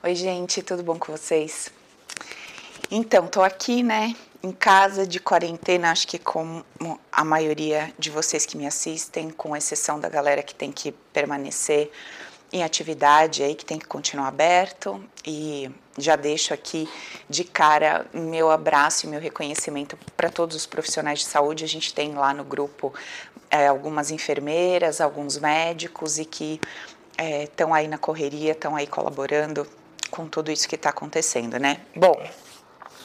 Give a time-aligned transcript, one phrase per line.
[0.00, 1.72] Oi, gente, tudo bom com vocês?
[2.88, 6.64] Então, tô aqui, né, em casa de quarentena, acho que como
[7.10, 11.90] a maioria de vocês que me assistem, com exceção da galera que tem que permanecer
[12.52, 15.02] em atividade aí, que tem que continuar aberto.
[15.26, 15.68] E
[15.98, 16.88] já deixo aqui
[17.28, 21.64] de cara meu abraço e meu reconhecimento para todos os profissionais de saúde.
[21.64, 22.94] A gente tem lá no grupo
[23.50, 26.60] é, algumas enfermeiras, alguns médicos e que
[27.42, 29.66] estão é, aí na correria, estão aí colaborando
[30.10, 31.80] com tudo isso que está acontecendo, né?
[31.94, 32.14] Bom,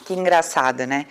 [0.04, 1.06] que engraçado, né?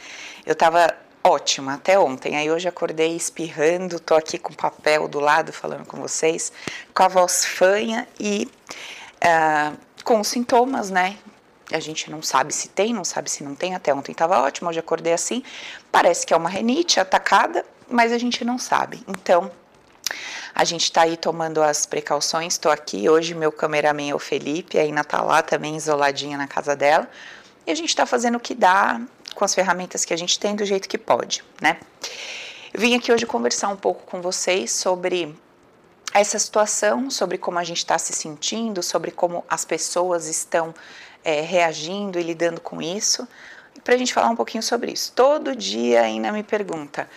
[0.46, 5.54] Eu estava ótima até ontem, aí hoje acordei espirrando, tô aqui com papel do lado
[5.54, 6.52] falando com vocês,
[6.94, 8.50] com a voz fanha e
[9.24, 11.18] uh, com sintomas, né?
[11.72, 13.74] A gente não sabe se tem, não sabe se não tem.
[13.74, 15.42] Até ontem estava ótimo, hoje acordei assim.
[15.92, 19.02] Parece que é uma renite atacada, mas a gente não sabe.
[19.08, 19.50] Então,
[20.54, 22.54] a gente está aí tomando as precauções.
[22.54, 26.48] Estou aqui hoje, meu cameraman é o Felipe, a Ina está lá também isoladinha na
[26.48, 27.10] casa dela.
[27.66, 29.02] E a gente está fazendo o que dá
[29.36, 31.78] com as ferramentas que a gente tem do jeito que pode, né?
[32.76, 35.36] vim aqui hoje conversar um pouco com vocês sobre
[36.14, 40.74] essa situação, sobre como a gente está se sentindo, sobre como as pessoas estão
[41.24, 43.28] é, reagindo e lidando com isso,
[43.84, 45.12] para a gente falar um pouquinho sobre isso.
[45.14, 47.08] Todo dia ainda me pergunta,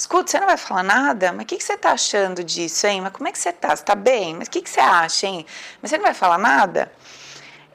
[0.00, 1.32] escuta, você não vai falar nada?
[1.32, 3.00] Mas o que, que você está achando disso, hein?
[3.00, 3.68] Mas como é que você está?
[3.68, 4.34] Você está bem?
[4.34, 5.46] Mas o que, que você acha, hein?
[5.80, 6.90] Mas você não vai falar nada?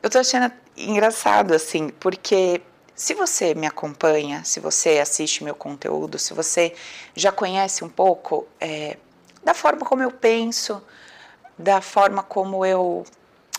[0.01, 2.61] Eu estou achando engraçado, assim, porque
[2.95, 6.73] se você me acompanha, se você assiste meu conteúdo, se você
[7.15, 8.97] já conhece um pouco é,
[9.43, 10.81] da forma como eu penso,
[11.57, 13.05] da forma como eu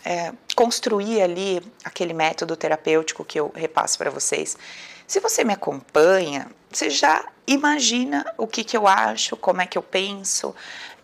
[0.05, 4.57] é, construí ali aquele método terapêutico que eu repasso para vocês.
[5.07, 9.79] Se você me acompanha, você já imagina o que, que eu acho, como é que
[9.79, 10.55] eu penso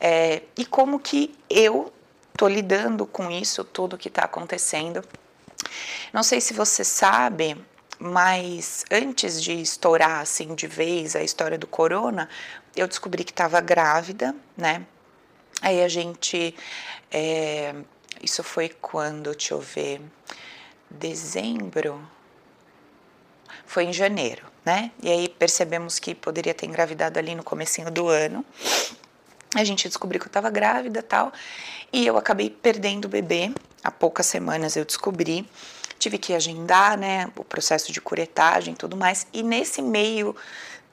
[0.00, 1.92] é, e como que eu
[2.33, 5.05] estou lidando com isso tudo que está acontecendo.
[6.12, 7.56] Não sei se você sabe,
[7.98, 12.28] mas antes de estourar assim de vez a história do corona,
[12.75, 14.84] eu descobri que estava grávida, né?
[15.60, 16.54] Aí a gente
[17.10, 17.75] é,
[18.21, 20.00] isso foi quando, deixa eu ver,
[20.91, 22.00] dezembro,
[23.67, 24.91] foi em janeiro, né?
[25.03, 28.45] E aí percebemos que poderia ter engravidado ali no comecinho do ano.
[29.55, 31.33] A gente descobriu que eu estava grávida tal,
[31.93, 33.53] e eu acabei perdendo o bebê.
[33.85, 35.47] Há poucas semanas eu descobri,
[35.99, 39.27] tive que agendar, né, o processo de curetagem e tudo mais.
[39.33, 40.34] E nesse meio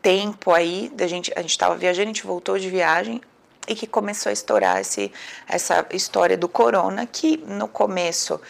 [0.01, 3.21] tempo aí, da gente, a gente estava viajando, a gente voltou de viagem,
[3.69, 5.11] e que começou a estourar esse,
[5.47, 8.41] essa história do corona, que no começo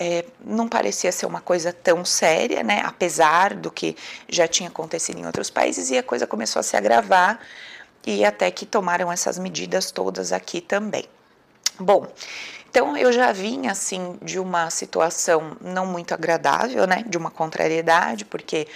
[0.00, 2.80] é, não parecia ser uma coisa tão séria, né?
[2.82, 3.94] Apesar do que
[4.30, 7.38] já tinha acontecido em outros países, e a coisa começou a se agravar,
[8.06, 11.04] e até que tomaram essas medidas todas aqui também.
[11.78, 12.06] Bom,
[12.70, 17.04] então eu já vinha assim de uma situação não muito agradável, né?
[17.06, 18.66] De uma contrariedade, porque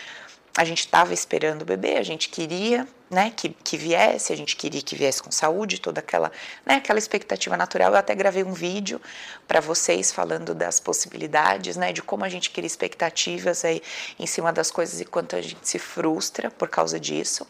[0.58, 4.56] a gente estava esperando o bebê, a gente queria, né, que, que viesse, a gente
[4.56, 6.30] queria que viesse com saúde, toda aquela,
[6.66, 7.92] né, aquela expectativa natural.
[7.92, 9.00] Eu até gravei um vídeo
[9.48, 13.80] para vocês falando das possibilidades, né, de como a gente cria expectativas aí
[14.18, 17.46] em cima das coisas e quanto a gente se frustra por causa disso.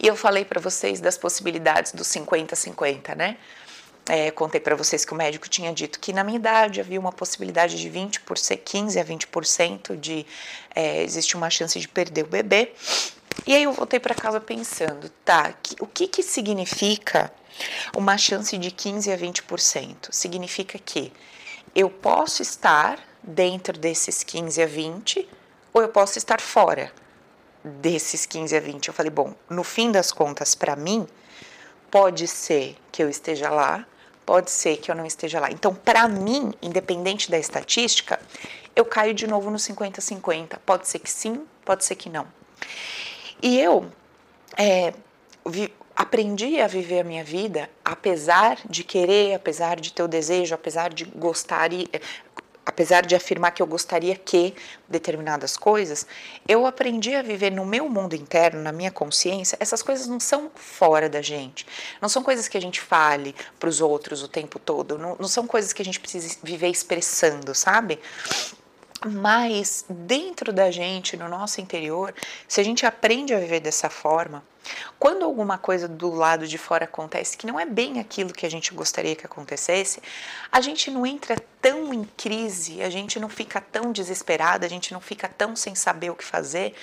[0.00, 3.36] E eu falei para vocês das possibilidades do 50-50, né?
[4.06, 7.12] É, contei para vocês que o médico tinha dito que na minha idade havia uma
[7.12, 10.26] possibilidade de 20 por 15 a 20% de
[10.74, 12.72] é, existe uma chance de perder o bebê.
[13.46, 17.32] E aí eu voltei para casa pensando, tá, o que que significa
[17.96, 20.08] uma chance de 15 a 20%?
[20.10, 21.12] Significa que
[21.74, 25.28] eu posso estar dentro desses 15 a 20
[25.72, 26.92] ou eu posso estar fora
[27.62, 28.88] desses 15 a 20.
[28.88, 31.06] Eu falei, bom, no fim das contas, para mim,
[31.90, 33.86] pode ser que eu esteja lá,
[34.24, 35.50] pode ser que eu não esteja lá.
[35.50, 38.20] Então, para mim, independente da estatística,
[38.76, 40.58] eu caio de novo no 50-50.
[40.64, 42.26] Pode ser que sim, pode ser que não.
[43.42, 43.90] E eu
[44.56, 44.92] é,
[45.46, 50.54] vi, aprendi a viver a minha vida, apesar de querer, apesar de ter o desejo,
[50.54, 51.88] apesar de gostar e
[52.66, 54.54] apesar de afirmar que eu gostaria que
[54.88, 56.06] determinadas coisas,
[56.48, 59.56] eu aprendi a viver no meu mundo interno, na minha consciência.
[59.60, 61.66] Essas coisas não são fora da gente,
[62.00, 65.28] não são coisas que a gente fale para os outros o tempo todo, não, não
[65.28, 67.98] são coisas que a gente precisa viver expressando, sabe?
[69.04, 72.14] Mas dentro da gente, no nosso interior,
[72.48, 74.42] se a gente aprende a viver dessa forma,
[74.98, 78.50] Quando alguma coisa do lado de fora acontece que não é bem aquilo que a
[78.50, 80.00] gente gostaria que acontecesse,
[80.50, 84.92] a gente não entra tão em crise, a gente não fica tão desesperada, a gente
[84.92, 86.74] não fica tão sem saber o que fazer,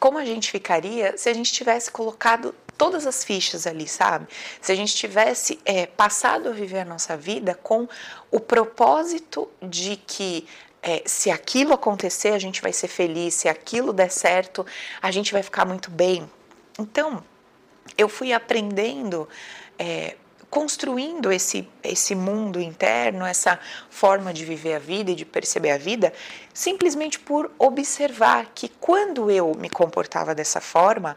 [0.00, 4.26] como a gente ficaria se a gente tivesse colocado todas as fichas ali, sabe?
[4.60, 7.88] Se a gente tivesse é, passado a viver a nossa vida com
[8.30, 10.48] o propósito de que
[10.82, 14.66] é, se aquilo acontecer, a gente vai ser feliz, se aquilo der certo,
[15.00, 16.28] a gente vai ficar muito bem.
[16.78, 17.22] Então,
[17.96, 19.28] eu fui aprendendo,
[19.78, 20.16] é,
[20.50, 23.58] construindo esse, esse mundo interno, essa
[23.88, 26.12] forma de viver a vida e de perceber a vida,
[26.52, 31.16] simplesmente por observar que quando eu me comportava dessa forma,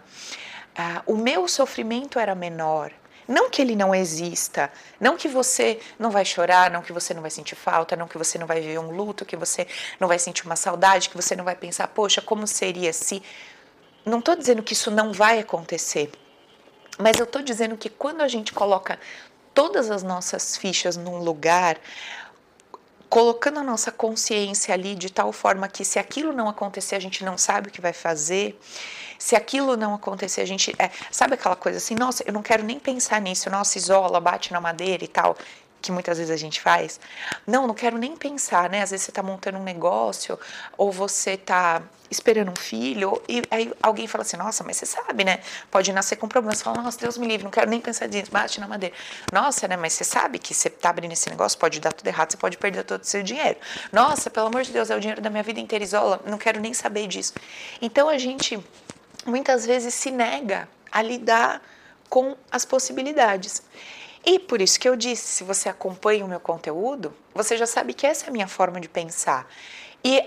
[0.77, 2.91] ah, o meu sofrimento era menor.
[3.27, 7.22] Não que ele não exista, não que você não vai chorar, não que você não
[7.22, 9.68] vai sentir falta, não que você não vai viver um luto, que você
[10.00, 13.24] não vai sentir uma saudade, que você não vai pensar, poxa, como seria se.
[14.06, 16.12] Não estou dizendo que isso não vai acontecer,
[17.00, 19.00] mas eu estou dizendo que quando a gente coloca
[19.54, 21.80] todas as nossas fichas num lugar,
[23.10, 27.24] colocando a nossa consciência ali de tal forma que se aquilo não acontecer, a gente
[27.24, 28.60] não sabe o que vai fazer
[29.17, 30.75] se aquilo não acontecer, a gente.
[30.79, 34.51] É, sabe aquela coisa assim, nossa, eu não quero nem pensar nisso, nossa, isola, bate
[34.51, 35.35] na madeira e tal
[35.85, 37.00] que muitas vezes a gente faz.
[37.45, 38.81] Não, não quero nem pensar, né?
[38.81, 40.38] Às vezes você está montando um negócio
[40.75, 45.23] ou você está esperando um filho e aí alguém fala assim, nossa, mas você sabe,
[45.23, 45.39] né?
[45.69, 46.56] Pode nascer com problema.
[46.56, 48.95] Você fala, nossa, Deus me livre, não quero nem pensar nisso, bate na madeira.
[49.31, 49.77] Nossa, né?
[49.77, 52.57] Mas você sabe que você está abrindo esse negócio, pode dar tudo errado, você pode
[52.57, 53.57] perder todo o seu dinheiro.
[53.91, 56.59] Nossa, pelo amor de Deus, é o dinheiro da minha vida inteira, isola, não quero
[56.59, 57.33] nem saber disso.
[57.79, 58.59] Então a gente
[59.25, 61.62] muitas vezes se nega a lidar
[62.10, 63.63] com as possibilidades.
[64.25, 67.94] E por isso que eu disse, se você acompanha o meu conteúdo, você já sabe
[67.94, 69.48] que essa é a minha forma de pensar.
[70.04, 70.24] E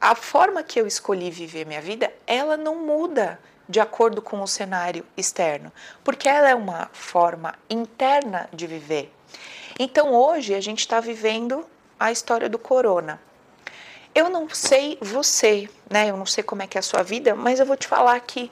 [0.00, 3.38] a forma que eu escolhi viver minha vida, ela não muda
[3.68, 9.12] de acordo com o cenário externo, porque ela é uma forma interna de viver.
[9.78, 11.66] Então hoje a gente está vivendo
[11.98, 13.20] a história do corona.
[14.14, 16.08] Eu não sei você, né?
[16.10, 18.20] Eu não sei como é que é a sua vida, mas eu vou te falar
[18.20, 18.50] que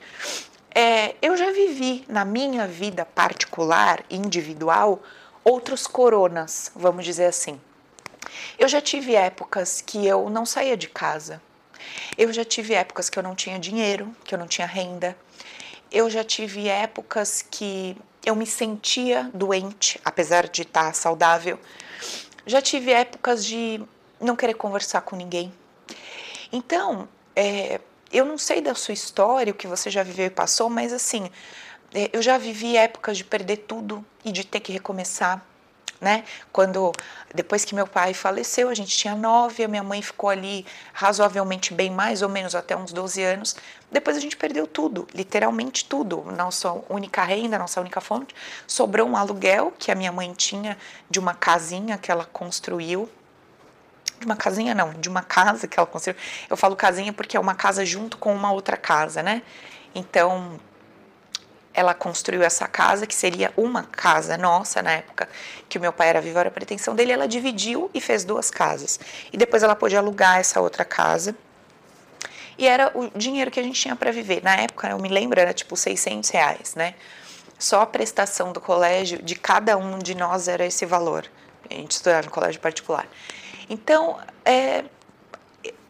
[0.74, 5.00] é, eu já vivi na minha vida particular, individual,
[5.44, 7.60] outros coronas, vamos dizer assim.
[8.58, 11.40] Eu já tive épocas que eu não saía de casa.
[12.16, 15.16] Eu já tive épocas que eu não tinha dinheiro, que eu não tinha renda.
[15.90, 21.58] Eu já tive épocas que eu me sentia doente, apesar de estar saudável.
[22.46, 23.80] Já tive épocas de
[24.22, 25.52] não querer conversar com ninguém.
[26.52, 27.80] Então, é,
[28.12, 31.30] eu não sei da sua história, o que você já viveu e passou, mas assim,
[31.94, 35.44] é, eu já vivi épocas de perder tudo e de ter que recomeçar.
[36.00, 36.24] Né?
[36.52, 36.90] Quando
[37.32, 41.72] depois que meu pai faleceu, a gente tinha nove, a minha mãe ficou ali razoavelmente
[41.72, 43.54] bem, mais ou menos até uns 12 anos.
[43.88, 46.24] Depois a gente perdeu tudo, literalmente tudo.
[46.36, 48.34] Nossa única renda, nossa única fonte.
[48.66, 50.76] Sobrou um aluguel que a minha mãe tinha
[51.08, 53.08] de uma casinha que ela construiu
[54.22, 56.18] de uma casinha não, de uma casa que ela construiu.
[56.48, 59.42] Eu falo casinha porque é uma casa junto com uma outra casa, né?
[59.94, 60.58] Então,
[61.74, 65.28] ela construiu essa casa, que seria uma casa nossa na época
[65.68, 68.50] que o meu pai era vivo, era a pretensão dele, ela dividiu e fez duas
[68.50, 69.00] casas.
[69.32, 71.34] E depois ela pôde alugar essa outra casa.
[72.58, 74.42] E era o dinheiro que a gente tinha para viver.
[74.42, 76.94] Na época, eu me lembro, era tipo 600 reais, né?
[77.58, 81.26] Só a prestação do colégio de cada um de nós era esse valor.
[81.70, 83.06] A gente estudava em colégio particular.
[83.68, 84.84] Então, é,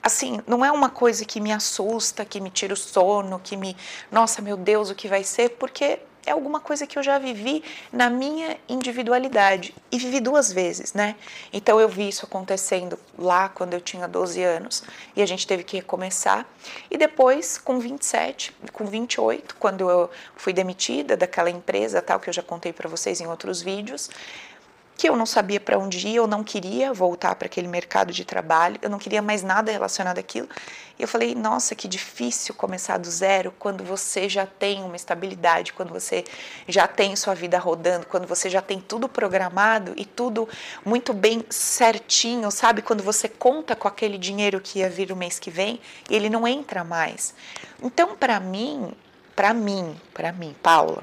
[0.03, 3.77] assim, não é uma coisa que me assusta, que me tira o sono, que me,
[4.11, 7.65] nossa, meu Deus, o que vai ser, porque é alguma coisa que eu já vivi
[7.93, 11.17] na minha individualidade e vivi duas vezes, né?
[11.53, 14.85] Então eu vi isso acontecendo lá quando eu tinha 12 anos
[15.17, 16.47] e a gente teve que recomeçar.
[16.91, 22.33] E depois, com 27, com 28, quando eu fui demitida daquela empresa, tal que eu
[22.33, 24.09] já contei para vocês em outros vídeos,
[24.97, 28.25] que eu não sabia para onde ir, eu não queria voltar para aquele mercado de
[28.25, 30.49] trabalho, eu não queria mais nada relacionado àquilo.
[30.99, 35.73] E eu falei, nossa, que difícil começar do zero quando você já tem uma estabilidade,
[35.73, 36.23] quando você
[36.69, 40.49] já tem sua vida rodando, quando você já tem tudo programado e tudo
[40.85, 42.83] muito bem certinho, sabe?
[42.83, 46.47] Quando você conta com aquele dinheiro que ia vir o mês que vem ele não
[46.47, 47.35] entra mais.
[47.83, 48.93] Então, para mim,
[49.35, 51.03] para mim, para mim, Paula,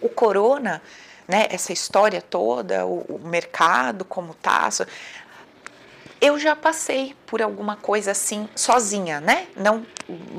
[0.00, 0.82] o corona
[1.26, 4.68] né, essa história toda, o, o mercado como tá.
[6.20, 9.48] Eu já passei por alguma coisa assim sozinha, né?
[9.54, 9.86] Não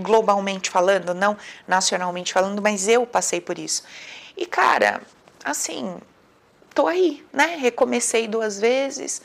[0.02, 3.84] globalmente falando, não nacionalmente falando, mas eu passei por isso.
[4.36, 5.02] E cara,
[5.44, 5.98] assim,
[6.74, 7.58] tô aí, né?
[7.58, 9.22] Recomecei duas vezes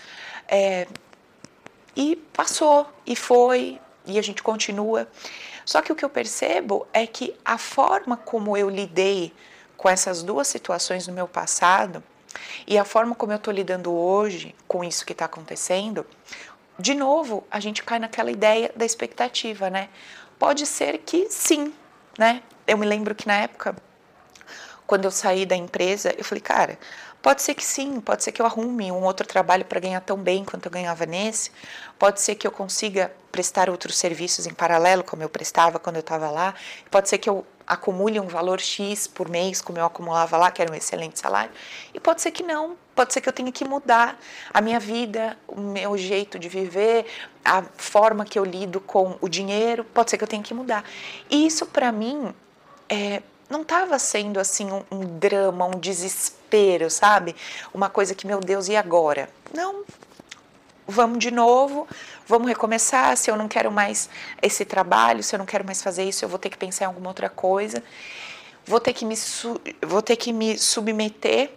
[0.48, 0.86] é,
[1.96, 5.08] e passou e foi e a gente continua.
[5.64, 9.32] Só que o que eu percebo é que a forma como eu lidei
[9.82, 12.04] com essas duas situações no meu passado
[12.68, 16.06] e a forma como eu estou lidando hoje com isso que está acontecendo,
[16.78, 19.88] de novo, a gente cai naquela ideia da expectativa, né?
[20.38, 21.74] Pode ser que sim,
[22.16, 22.44] né?
[22.64, 23.74] Eu me lembro que na época,
[24.86, 26.78] quando eu saí da empresa, eu falei, cara,
[27.22, 30.16] Pode ser que sim, pode ser que eu arrume um outro trabalho para ganhar tão
[30.16, 31.52] bem quanto eu ganhava nesse.
[31.96, 36.00] Pode ser que eu consiga prestar outros serviços em paralelo, como eu prestava quando eu
[36.00, 36.52] estava lá.
[36.90, 40.60] Pode ser que eu acumule um valor X por mês, como eu acumulava lá, que
[40.60, 41.52] era um excelente salário.
[41.92, 42.76] E pode ser que não.
[42.94, 44.18] Pode ser que eu tenha que mudar
[44.52, 47.06] a minha vida, o meu jeito de viver,
[47.44, 49.84] a forma que eu lido com o dinheiro.
[49.84, 50.84] Pode ser que eu tenha que mudar.
[51.30, 52.34] E isso, para mim,
[52.88, 57.36] é, não estava sendo assim um, um, drama, um desespero, sabe?
[57.72, 59.28] Uma coisa que, meu Deus, e agora?
[59.54, 59.84] Não.
[60.86, 61.86] Vamos de novo,
[62.26, 63.16] vamos recomeçar.
[63.16, 64.08] Se eu não quero mais
[64.40, 66.88] esse trabalho, se eu não quero mais fazer isso, eu vou ter que pensar em
[66.88, 67.82] alguma outra coisa.
[68.66, 69.14] Vou ter que me,
[69.86, 71.50] vou ter que me submeter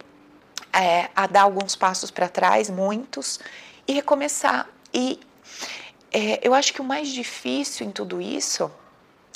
[0.72, 3.40] é, a dar alguns passos para trás, muitos,
[3.86, 4.68] e recomeçar.
[4.92, 5.20] E
[6.12, 8.70] é, eu acho que o mais difícil em tudo isso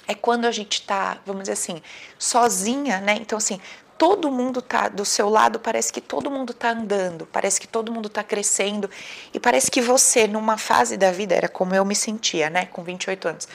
[0.06, 1.82] é quando a gente está, vamos dizer assim,
[2.18, 3.16] sozinha, né?
[3.20, 3.60] Então, assim,
[4.00, 7.92] todo mundo tá do seu lado, parece que todo mundo tá andando, parece que todo
[7.92, 8.88] mundo tá crescendo
[9.34, 12.82] e parece que você numa fase da vida era como eu me sentia, né, com
[12.82, 13.46] 28 anos.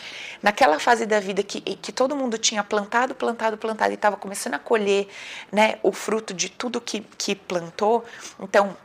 [0.44, 4.54] Naquela fase da vida que, que todo mundo tinha plantado, plantado, plantado e estava começando
[4.54, 5.08] a colher,
[5.52, 8.06] né, o fruto de tudo que que plantou.
[8.40, 8.78] Então,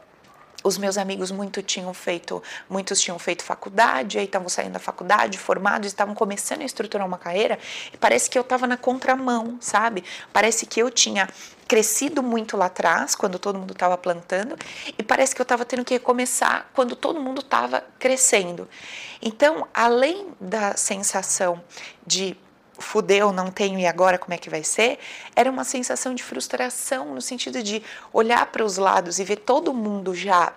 [0.62, 5.38] os meus amigos muito tinham feito, muitos tinham feito faculdade, aí estavam saindo da faculdade,
[5.38, 7.59] formados, estavam começando a estruturar uma carreira,
[7.93, 10.05] e parece que eu estava na contramão, sabe?
[10.33, 11.29] Parece que eu tinha
[11.67, 14.57] crescido muito lá atrás, quando todo mundo estava plantando,
[14.99, 18.69] e parece que eu estava tendo que recomeçar quando todo mundo estava crescendo.
[19.23, 21.62] Então, além da sensação
[22.07, 22.37] de
[22.79, 24.99] fudeu, não tenho e agora como é que vai ser,
[25.37, 29.73] era uma sensação de frustração no sentido de olhar para os lados e ver todo
[29.75, 30.53] mundo já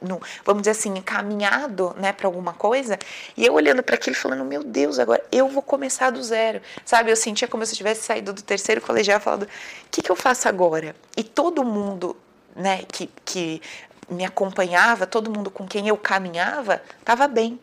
[0.00, 2.98] no, vamos dizer assim, encaminhado né, para alguma coisa,
[3.36, 6.60] e eu olhando para aquilo falando, meu Deus, agora eu vou começar do zero.
[6.84, 9.48] Sabe, eu sentia como se eu tivesse saído do terceiro colegial falando, o
[9.90, 10.96] que, que eu faço agora?
[11.16, 12.16] E todo mundo
[12.54, 13.60] né, que, que
[14.08, 17.58] me acompanhava, todo mundo com quem eu caminhava, estava bem.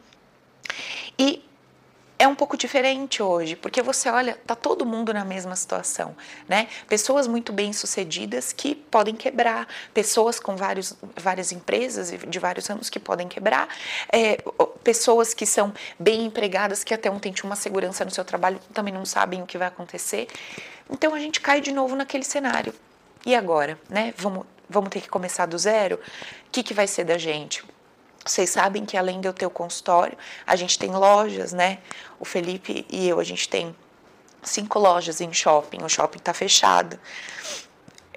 [1.18, 1.44] E
[2.22, 6.16] é um pouco diferente hoje, porque você olha, tá todo mundo na mesma situação,
[6.48, 6.68] né?
[6.88, 12.92] Pessoas muito bem sucedidas que podem quebrar, pessoas com vários, várias empresas de vários anos
[12.92, 13.68] que podem quebrar,
[14.14, 14.38] é,
[14.84, 18.94] pessoas que são bem empregadas que até ontem tinham uma segurança no seu trabalho também
[18.94, 20.28] não sabem o que vai acontecer.
[20.92, 22.72] Então a gente cai de novo naquele cenário.
[23.26, 24.14] E agora, né?
[24.16, 25.96] Vamos, vamos ter que começar do zero?
[25.96, 27.64] O que, que vai ser da gente?
[28.26, 31.80] Vocês sabem que além de eu ter o consultório, a gente tem lojas, né?
[32.20, 33.76] O Felipe e eu, a gente tem
[34.44, 35.84] cinco lojas em shopping.
[35.84, 37.00] O shopping está fechado.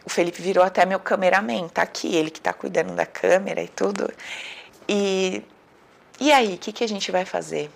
[0.05, 3.69] O Felipe virou até meu cameraman, tá aqui, ele que está cuidando da câmera e
[3.69, 4.13] tudo.
[4.87, 5.43] E,
[6.21, 7.71] e aí, o que, que a gente vai fazer?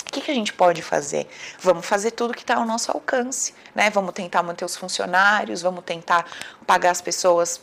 [0.00, 1.28] O que, que a gente pode fazer?
[1.60, 3.90] Vamos fazer tudo que está ao nosso alcance, né?
[3.90, 6.26] Vamos tentar manter os funcionários, vamos tentar
[6.66, 7.60] pagar as pessoas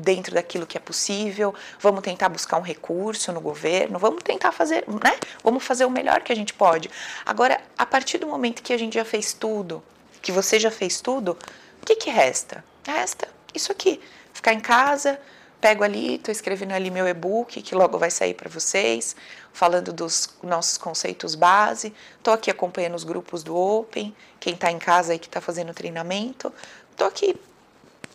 [0.00, 4.84] dentro daquilo que é possível, vamos tentar buscar um recurso no governo, vamos tentar fazer,
[4.88, 5.18] né?
[5.42, 6.90] Vamos fazer o melhor que a gente pode.
[7.26, 9.82] Agora, a partir do momento que a gente já fez tudo,
[10.22, 11.36] que você já fez tudo,
[11.82, 12.64] o que, que resta?
[12.86, 14.00] Resta isso aqui,
[14.32, 15.20] ficar em casa,
[15.60, 19.14] pego ali, estou escrevendo ali meu e-book, que logo vai sair para vocês,
[19.52, 24.78] falando dos nossos conceitos base, estou aqui acompanhando os grupos do Open, quem está em
[24.78, 26.52] casa aí que está fazendo treinamento,
[26.90, 27.36] estou aqui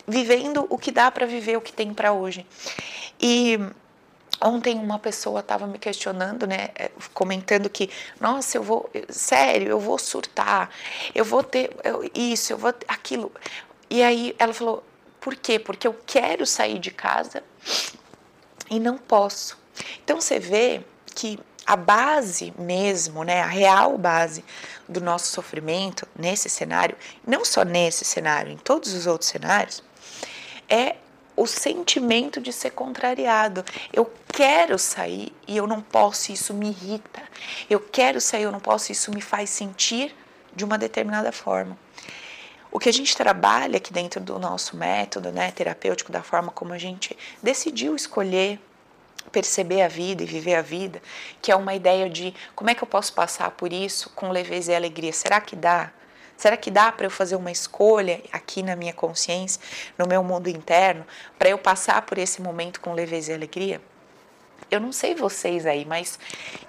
[0.07, 2.45] vivendo o que dá para viver, o que tem para hoje.
[3.19, 3.59] E
[4.39, 9.79] Ontem uma pessoa estava me questionando, né, é, comentando que, nossa, eu vou, sério, eu
[9.79, 10.69] vou surtar,
[11.15, 11.71] eu vou ter
[12.13, 13.31] isso, eu vou aquilo.
[13.89, 14.83] E aí ela falou,
[15.19, 15.57] por quê?
[15.57, 17.43] Porque eu quero sair de casa
[18.69, 19.57] e não posso.
[20.03, 20.81] Então você vê
[21.15, 24.45] que a base mesmo, né, a real base
[24.87, 26.95] do nosso sofrimento nesse cenário,
[27.25, 29.83] não só nesse cenário, em todos os outros cenários,
[30.69, 30.95] é
[31.35, 33.63] o sentimento de ser contrariado.
[33.93, 37.21] Eu quero sair e eu não posso, isso me irrita.
[37.69, 40.15] Eu quero sair, eu não posso, isso me faz sentir
[40.55, 41.77] de uma determinada forma.
[42.71, 46.73] O que a gente trabalha aqui dentro do nosso método né, terapêutico, da forma como
[46.73, 48.59] a gente decidiu escolher
[49.31, 51.01] perceber a vida e viver a vida,
[51.41, 54.71] que é uma ideia de como é que eu posso passar por isso com leveza
[54.71, 55.11] e alegria.
[55.11, 55.91] Será que dá?
[56.37, 59.59] Será que dá para eu fazer uma escolha aqui na minha consciência,
[59.97, 61.05] no meu mundo interno,
[61.37, 63.81] para eu passar por esse momento com leveza e alegria?
[64.69, 66.19] eu não sei vocês aí, mas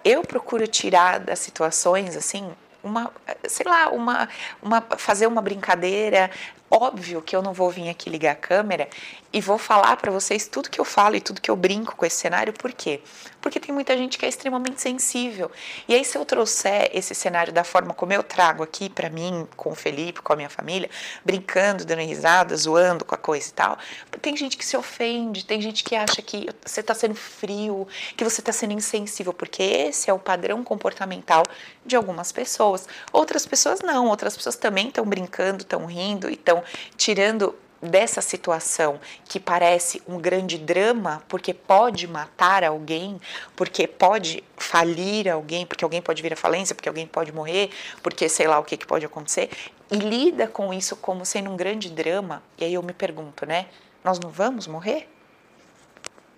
[0.04, 2.50] eu procuro tirar das situações assim
[2.82, 3.12] uma,
[3.48, 4.28] sei lá, uma,
[4.62, 6.30] uma fazer uma brincadeira,
[6.70, 8.88] óbvio que eu não vou vir aqui ligar a câmera
[9.32, 12.06] e vou falar para vocês tudo que eu falo e tudo que eu brinco com
[12.06, 13.00] esse cenário, por quê?
[13.42, 15.50] Porque tem muita gente que é extremamente sensível.
[15.86, 19.46] E aí, se eu trouxer esse cenário da forma como eu trago aqui para mim,
[19.54, 20.88] com o Felipe, com a minha família,
[21.24, 23.78] brincando, dando risada, zoando com a coisa e tal,
[24.22, 28.24] tem gente que se ofende, tem gente que acha que você está sendo frio, que
[28.24, 31.42] você está sendo insensível, porque esse é o padrão comportamental
[31.84, 32.88] de algumas pessoas.
[33.12, 36.62] Outras pessoas não, outras pessoas também estão brincando, estão rindo e estão
[36.96, 43.20] tirando dessa situação que parece um grande drama, porque pode matar alguém,
[43.54, 47.70] porque pode falir alguém, porque alguém pode vir à falência, porque alguém pode morrer,
[48.02, 49.50] porque sei lá o que, que pode acontecer,
[49.90, 53.66] e lida com isso como sendo um grande drama, e aí eu me pergunto, né?
[54.04, 55.08] Nós não vamos morrer?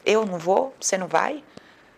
[0.04, 0.74] Eu não vou?
[0.80, 1.42] Você não vai?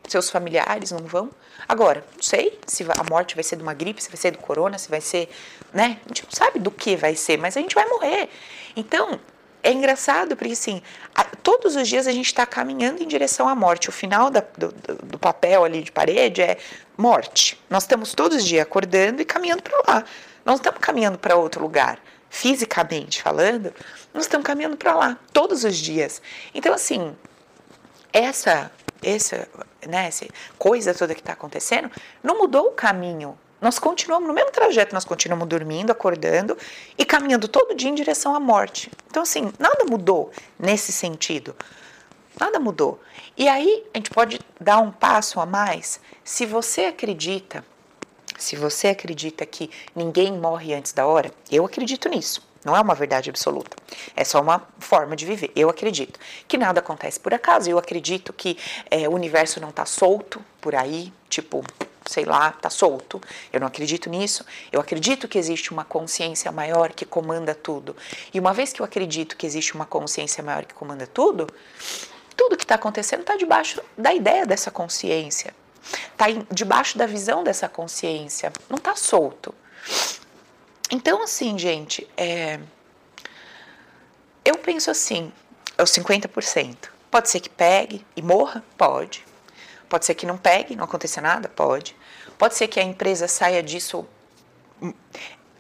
[0.08, 1.30] Seus familiares não vão?
[1.68, 4.38] Agora, não sei se a morte vai ser de uma gripe, se vai ser do
[4.38, 5.28] corona, se vai ser,
[5.72, 6.00] né?
[6.04, 8.28] A gente não sabe do que vai ser, mas a gente vai morrer.
[8.74, 9.20] Então,
[9.62, 10.82] é engraçado porque assim,
[11.14, 13.88] a, todos os dias a gente está caminhando em direção à morte.
[13.88, 14.72] O final da, do,
[15.04, 16.58] do, papel ali de parede é
[16.96, 17.60] morte.
[17.70, 20.04] Nós estamos todos os dias acordando e caminhando para lá.
[20.44, 22.00] Nós estamos caminhando para outro lugar.
[22.28, 23.74] Fisicamente falando,
[24.14, 26.22] nós estamos caminhando para lá todos os dias.
[26.54, 27.14] Então, assim,
[28.10, 29.46] essa, essa,
[29.86, 30.26] né, essa
[30.58, 31.90] coisa toda que está acontecendo
[32.22, 36.58] não mudou o caminho nós continuamos no mesmo trajeto, nós continuamos dormindo, acordando
[36.98, 38.90] e caminhando todo dia em direção à morte.
[39.08, 41.54] Então, assim, nada mudou nesse sentido.
[42.38, 43.00] Nada mudou.
[43.36, 46.00] E aí a gente pode dar um passo a mais.
[46.24, 47.64] Se você acredita,
[48.36, 52.42] se você acredita que ninguém morre antes da hora, eu acredito nisso.
[52.64, 53.76] Não é uma verdade absoluta.
[54.16, 55.52] É só uma forma de viver.
[55.54, 57.70] Eu acredito que nada acontece por acaso.
[57.70, 58.58] Eu acredito que
[58.90, 61.64] é, o universo não está solto por aí, tipo,
[62.06, 63.20] sei lá, tá solto.
[63.52, 64.44] Eu não acredito nisso.
[64.70, 67.96] Eu acredito que existe uma consciência maior que comanda tudo.
[68.32, 71.46] E uma vez que eu acredito que existe uma consciência maior que comanda tudo,
[72.36, 75.54] tudo que está acontecendo está debaixo da ideia dessa consciência.
[76.12, 78.52] Está debaixo da visão dessa consciência.
[78.68, 79.54] Não está solto.
[80.90, 82.60] Então, assim, gente, é...
[84.44, 85.32] eu penso assim,
[85.76, 86.76] é os 50%.
[87.10, 88.64] Pode ser que pegue e morra?
[88.76, 89.24] Pode.
[89.92, 91.50] Pode ser que não pegue, não aconteça nada?
[91.50, 91.94] Pode.
[92.38, 94.06] Pode ser que a empresa saia disso
[94.80, 94.94] hum,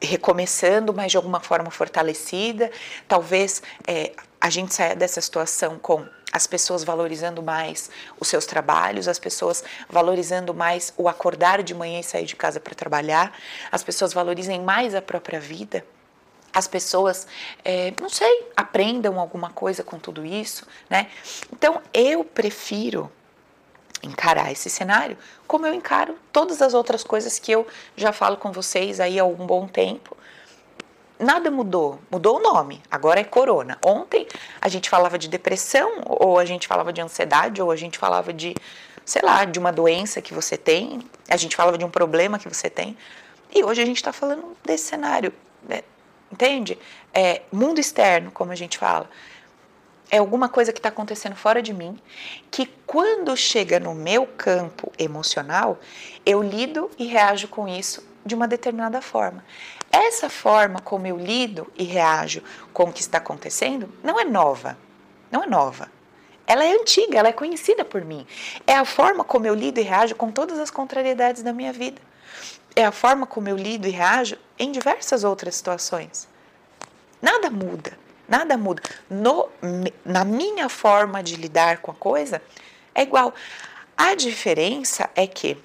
[0.00, 2.70] recomeçando, mas de alguma forma fortalecida.
[3.06, 9.06] Talvez é, a gente saia dessa situação com as pessoas valorizando mais os seus trabalhos,
[9.06, 13.38] as pessoas valorizando mais o acordar de manhã e sair de casa para trabalhar,
[13.70, 15.84] as pessoas valorizem mais a própria vida,
[16.54, 17.26] as pessoas,
[17.62, 21.10] é, não sei, aprendam alguma coisa com tudo isso, né?
[21.52, 23.12] Então eu prefiro
[24.02, 28.50] encarar esse cenário como eu encaro todas as outras coisas que eu já falo com
[28.50, 30.16] vocês aí há um bom tempo.
[31.18, 33.78] Nada mudou, mudou o nome, agora é corona.
[33.84, 34.26] Ontem
[34.60, 38.32] a gente falava de depressão, ou a gente falava de ansiedade, ou a gente falava
[38.32, 38.54] de,
[39.04, 42.48] sei lá, de uma doença que você tem, a gente falava de um problema que
[42.48, 42.96] você tem.
[43.54, 45.82] E hoje a gente está falando desse cenário, né?
[46.32, 46.78] entende?
[47.12, 49.08] É, mundo externo, como a gente fala
[50.12, 51.98] é alguma coisa que está acontecendo fora de mim,
[52.50, 55.80] que quando chega no meu campo emocional,
[56.26, 59.42] eu lido e reajo com isso de uma determinada forma.
[59.90, 62.42] Essa forma como eu lido e reajo
[62.74, 64.76] com o que está acontecendo não é nova,
[65.30, 65.90] não é nova.
[66.46, 68.26] Ela é antiga, ela é conhecida por mim.
[68.66, 72.02] É a forma como eu lido e reajo com todas as contrariedades da minha vida.
[72.76, 76.28] É a forma como eu lido e reajo em diversas outras situações.
[77.22, 78.01] Nada muda.
[78.32, 78.82] Nada muda.
[79.10, 79.50] No,
[80.02, 82.40] na minha forma de lidar com a coisa,
[82.94, 83.34] é igual.
[83.94, 85.58] A diferença é que,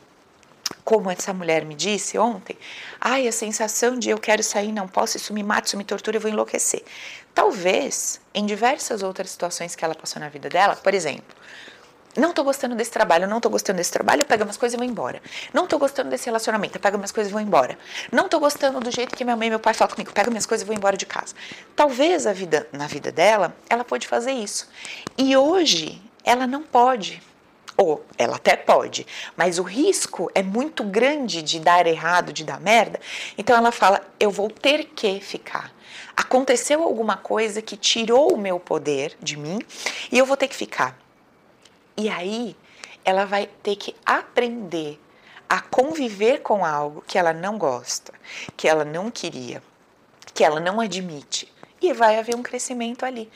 [0.83, 2.57] como essa mulher me disse ontem,
[2.99, 6.17] ai, a sensação de eu quero sair, não posso, isso me mata, isso me tortura,
[6.17, 6.83] eu vou enlouquecer.
[7.33, 11.37] Talvez, em diversas outras situações que ela passou na vida dela, por exemplo,
[12.17, 14.77] não tô gostando desse trabalho, não tô gostando desse trabalho, eu pego umas coisas e
[14.77, 15.21] vou embora.
[15.53, 17.77] Não tô gostando desse relacionamento, eu pego minhas coisas e vou embora.
[18.11, 20.47] Não tô gostando do jeito que minha mãe e meu pai falam comigo, pego minhas
[20.47, 21.35] coisas e vou embora de casa.
[21.75, 24.67] Talvez a vida, na vida dela, ela pode fazer isso.
[25.15, 27.21] E hoje ela não pode.
[27.77, 32.59] Ou ela até pode, mas o risco é muito grande de dar errado, de dar
[32.59, 32.99] merda.
[33.37, 35.71] Então ela fala: eu vou ter que ficar.
[36.15, 39.59] Aconteceu alguma coisa que tirou o meu poder de mim
[40.11, 40.97] e eu vou ter que ficar.
[41.97, 42.55] E aí
[43.03, 45.01] ela vai ter que aprender
[45.49, 48.13] a conviver com algo que ela não gosta,
[48.55, 49.63] que ela não queria,
[50.33, 51.51] que ela não admite.
[51.81, 53.31] E vai haver um crescimento ali.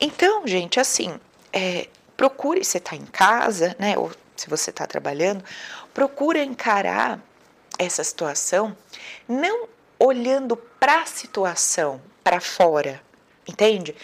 [0.00, 1.18] Então, gente, assim,
[1.52, 3.96] é, procure, você está em casa, né?
[3.96, 5.42] Ou se você está trabalhando,
[5.94, 7.20] procura encarar
[7.78, 8.76] essa situação
[9.28, 13.00] não olhando para a situação, para fora,
[13.48, 13.94] entende?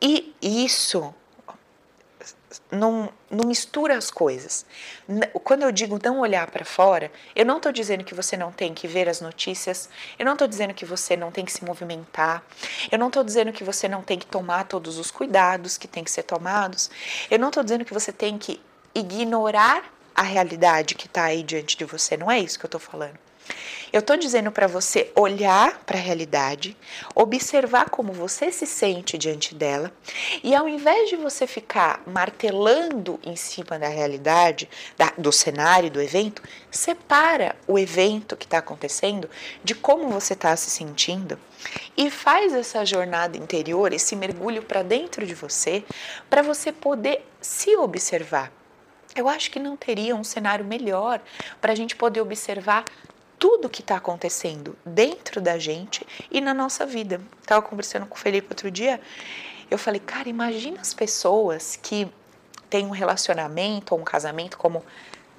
[0.00, 1.14] E isso
[2.70, 4.64] não, não mistura as coisas.
[5.44, 8.74] Quando eu digo não olhar para fora, eu não estou dizendo que você não tem
[8.74, 12.42] que ver as notícias, eu não estou dizendo que você não tem que se movimentar,
[12.90, 16.02] eu não estou dizendo que você não tem que tomar todos os cuidados que tem
[16.02, 16.90] que ser tomados,
[17.30, 18.60] eu não estou dizendo que você tem que
[18.94, 19.84] ignorar
[20.14, 23.29] a realidade que está aí diante de você, não é isso que eu estou falando.
[23.92, 26.76] Eu estou dizendo para você olhar para a realidade,
[27.14, 29.92] observar como você se sente diante dela,
[30.42, 36.00] e ao invés de você ficar martelando em cima da realidade, da, do cenário, do
[36.00, 39.28] evento, separa o evento que está acontecendo
[39.64, 41.38] de como você está se sentindo
[41.96, 45.84] e faz essa jornada interior, esse mergulho para dentro de você,
[46.28, 48.52] para você poder se observar.
[49.14, 51.20] Eu acho que não teria um cenário melhor
[51.60, 52.84] para a gente poder observar
[53.40, 57.20] tudo que está acontecendo dentro da gente e na nossa vida.
[57.40, 59.00] Estava conversando com o Felipe outro dia,
[59.70, 62.06] eu falei, cara, imagina as pessoas que
[62.68, 64.84] têm um relacionamento ou um casamento, como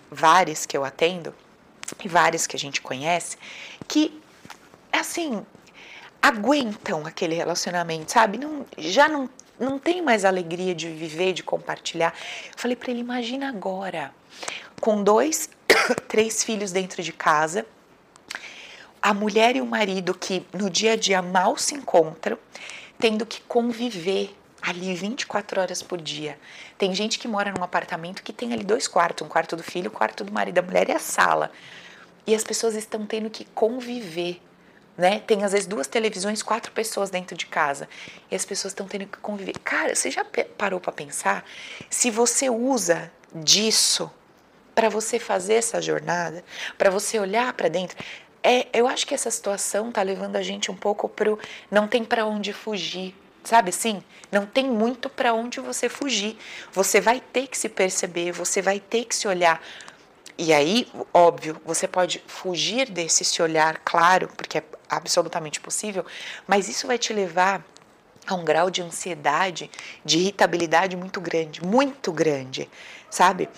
[0.10, 1.34] vários que eu atendo,
[2.04, 3.38] e vários que a gente conhece,
[3.88, 4.20] que,
[4.92, 5.46] assim,
[6.22, 8.40] aguentam aquele relacionamento, sabe?
[8.40, 12.16] Não, já não, não tem mais alegria de viver, de compartilhar.
[12.48, 14.12] Eu falei para ele, imagina agora,
[14.80, 15.50] com dois,
[16.08, 17.66] três filhos dentro de casa,
[19.02, 22.38] a mulher e o marido que no dia a dia mal se encontram,
[23.00, 26.38] tendo que conviver ali 24 horas por dia.
[26.78, 29.90] Tem gente que mora num apartamento que tem ali dois quartos, um quarto do filho,
[29.90, 31.52] um quarto do marido, da mulher e a sala.
[32.28, 34.40] E as pessoas estão tendo que conviver,
[34.96, 35.20] né?
[35.20, 37.90] Tem às vezes duas televisões, quatro pessoas dentro de casa.
[38.30, 39.58] E as pessoas estão tendo que conviver.
[39.64, 40.24] Cara, você já
[40.56, 41.44] parou para pensar
[41.90, 44.12] se você usa disso
[44.76, 46.44] para você fazer essa jornada,
[46.78, 47.98] para você olhar para dentro?
[48.44, 52.04] É, eu acho que essa situação tá levando a gente um pouco pro não tem
[52.04, 54.04] para onde fugir, sabe assim?
[54.32, 56.38] Não tem muito para onde você fugir.
[56.72, 59.62] Você vai ter que se perceber, você vai ter que se olhar.
[60.38, 66.06] E aí, óbvio, você pode fugir desse se olhar, claro, porque é absolutamente possível,
[66.48, 67.64] mas isso vai te levar
[68.26, 69.70] a um grau de ansiedade,
[70.04, 72.70] de irritabilidade muito grande, muito grande,
[73.10, 73.50] sabe?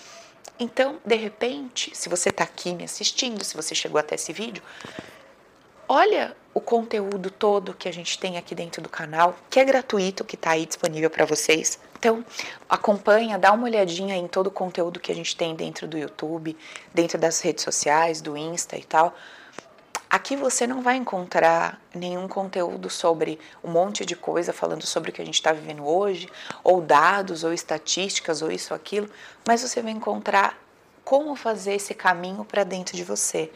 [0.64, 4.62] Então, de repente, se você está aqui me assistindo, se você chegou até esse vídeo,
[5.86, 10.24] olha o conteúdo todo que a gente tem aqui dentro do canal, que é gratuito,
[10.24, 11.78] que está aí disponível para vocês.
[11.98, 12.24] Então,
[12.66, 16.56] acompanha, dá uma olhadinha em todo o conteúdo que a gente tem dentro do YouTube,
[16.94, 19.14] dentro das redes sociais, do Insta e tal
[20.14, 25.12] Aqui você não vai encontrar nenhum conteúdo sobre um monte de coisa falando sobre o
[25.12, 26.30] que a gente está vivendo hoje,
[26.62, 29.10] ou dados, ou estatísticas, ou isso ou aquilo,
[29.44, 30.56] mas você vai encontrar
[31.04, 33.50] como fazer esse caminho para dentro de você,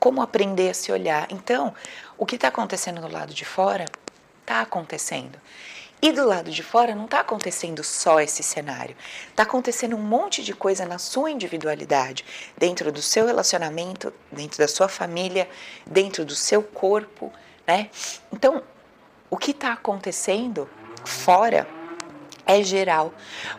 [0.00, 1.30] como aprender a se olhar.
[1.30, 1.74] Então,
[2.16, 3.84] o que está acontecendo do lado de fora
[4.40, 5.38] está acontecendo.
[6.00, 8.94] E do lado de fora não está acontecendo só esse cenário,
[9.28, 12.24] está acontecendo um monte de coisa na sua individualidade,
[12.56, 15.48] dentro do seu relacionamento, dentro da sua família,
[15.86, 17.32] dentro do seu corpo,
[17.66, 17.90] né?
[18.30, 18.62] Então,
[19.30, 20.68] o que está acontecendo
[21.04, 21.66] fora
[22.44, 23.12] é geral,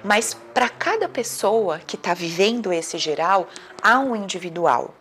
[0.03, 3.49] mas para cada pessoa que está vivendo esse geral,
[3.81, 4.95] há um individual.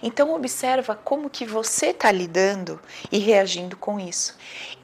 [0.00, 4.38] Então observa como que você está lidando e reagindo com isso.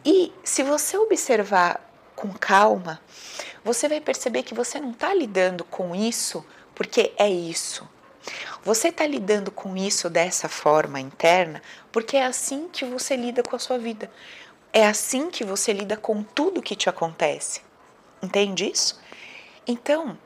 [0.04, 1.87] E se você observar
[2.18, 3.00] com calma,
[3.64, 7.88] você vai perceber que você não está lidando com isso porque é isso.
[8.64, 13.54] Você está lidando com isso dessa forma interna porque é assim que você lida com
[13.54, 14.10] a sua vida.
[14.72, 17.62] É assim que você lida com tudo que te acontece.
[18.20, 19.00] Entende isso?
[19.64, 20.18] Então,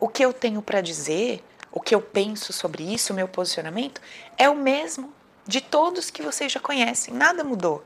[0.00, 4.00] o que eu tenho para dizer, o que eu penso sobre isso, o meu posicionamento,
[4.36, 5.12] é o mesmo
[5.46, 7.14] de todos que vocês já conhecem.
[7.14, 7.84] Nada mudou.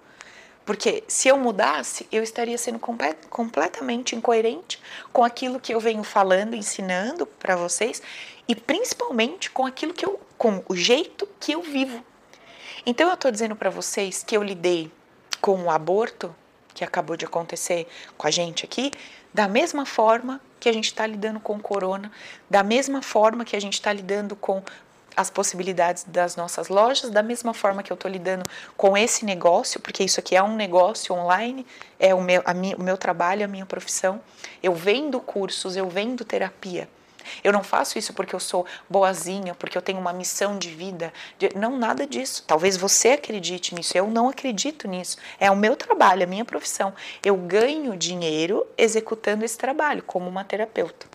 [0.68, 4.78] Porque se eu mudasse, eu estaria sendo completamente incoerente
[5.11, 8.02] com aquilo que eu venho falando, ensinando para vocês
[8.46, 12.04] e principalmente com aquilo que eu, com o jeito que eu vivo.
[12.85, 14.92] Então eu estou dizendo para vocês que eu lidei
[15.40, 16.37] com o aborto
[16.74, 18.92] que acabou de acontecer com a gente aqui,
[19.33, 22.12] da mesma forma que a gente está lidando com o corona,
[22.50, 24.62] da mesma forma que a gente está lidando com
[25.18, 29.81] as possibilidades das nossas lojas, da mesma forma que eu estou lidando com esse negócio,
[29.81, 31.66] porque isso aqui é um negócio online,
[31.98, 32.40] é o meu,
[32.78, 34.20] o meu trabalho, a minha profissão.
[34.62, 36.88] Eu vendo cursos, eu vendo terapia.
[37.42, 41.12] Eu não faço isso porque eu sou boazinha, porque eu tenho uma missão de vida.
[41.57, 42.44] Não, nada disso.
[42.46, 45.16] Talvez você acredite nisso, eu não acredito nisso.
[45.40, 46.94] É o meu trabalho, a minha profissão.
[47.24, 51.09] Eu ganho dinheiro executando esse trabalho como uma terapeuta.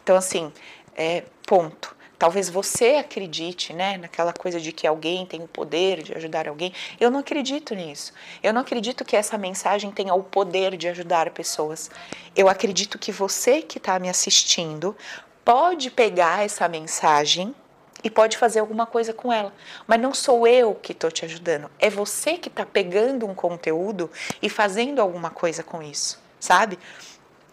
[0.00, 0.52] Então, assim,
[0.96, 6.12] é, ponto Talvez você acredite, né, naquela coisa de que alguém tem o poder de
[6.14, 6.72] ajudar alguém.
[6.98, 8.12] Eu não acredito nisso.
[8.42, 11.90] Eu não acredito que essa mensagem tenha o poder de ajudar pessoas.
[12.34, 14.96] Eu acredito que você que está me assistindo
[15.44, 17.54] pode pegar essa mensagem
[18.02, 19.52] e pode fazer alguma coisa com ela.
[19.86, 21.70] Mas não sou eu que estou te ajudando.
[21.78, 24.10] É você que está pegando um conteúdo
[24.42, 26.78] e fazendo alguma coisa com isso, sabe?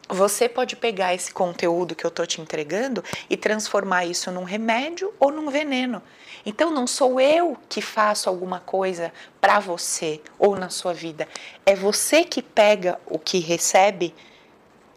[0.08, 5.12] Você pode pegar esse conteúdo que eu estou te entregando e transformar isso num remédio
[5.20, 6.02] ou num veneno.
[6.46, 11.28] Então não sou eu que faço alguma coisa para você ou na sua vida.
[11.66, 14.14] É você que pega o que recebe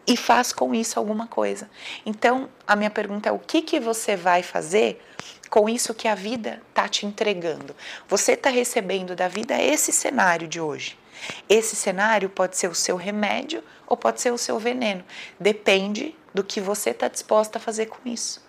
[0.05, 1.67] e faz com isso alguma coisa.
[2.05, 5.03] Então a minha pergunta é: o que, que você vai fazer
[5.49, 7.75] com isso que a vida está te entregando?
[8.07, 10.98] Você está recebendo da vida esse cenário de hoje.
[11.47, 15.03] Esse cenário pode ser o seu remédio ou pode ser o seu veneno.
[15.39, 18.41] Depende do que você está disposta a fazer com isso.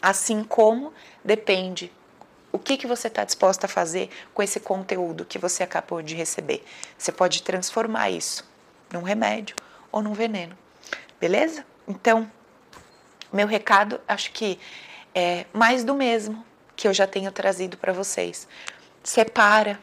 [0.00, 0.92] Assim como
[1.24, 1.92] depende
[2.52, 6.14] o que, que você está disposta a fazer com esse conteúdo que você acabou de
[6.14, 6.64] receber.
[6.96, 8.48] Você pode transformar isso
[8.90, 9.54] num remédio
[9.92, 10.56] ou num veneno.
[11.20, 11.66] Beleza?
[11.86, 12.30] Então,
[13.32, 14.58] meu recado, acho que
[15.14, 18.46] é mais do mesmo que eu já tenho trazido para vocês.
[19.02, 19.78] Separa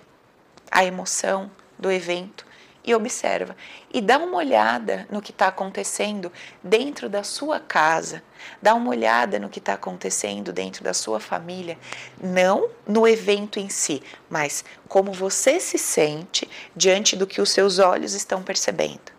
[0.71, 1.51] a emoção
[1.83, 2.45] do evento
[2.85, 3.55] e observa.
[3.93, 6.31] E dá uma olhada no que está acontecendo
[6.63, 8.23] dentro da sua casa.
[8.61, 11.77] Dá uma olhada no que está acontecendo dentro da sua família.
[12.21, 17.79] Não no evento em si, mas como você se sente diante do que os seus
[17.79, 19.11] olhos estão percebendo.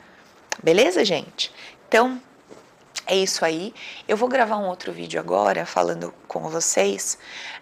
[0.63, 1.53] Beleza, gente?
[1.89, 2.21] Então,
[3.07, 3.75] é isso aí.
[4.09, 7.19] Eu vou gravar um outro vídeo agora falando com vocês,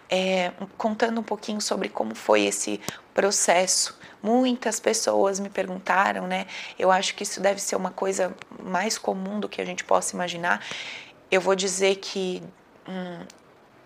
[0.09, 2.79] é, contando um pouquinho sobre como foi esse
[3.13, 6.47] processo Muitas pessoas me perguntaram, né?
[6.79, 8.33] Eu acho que isso deve ser uma coisa
[8.63, 10.65] mais comum do que a gente possa imaginar.
[11.29, 12.41] Eu vou dizer que
[12.87, 13.19] hum,